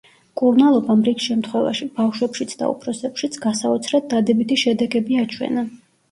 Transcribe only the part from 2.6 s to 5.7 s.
და უფროსებშიც, გასაოცრად დადებითი შედეგები აჩვენა.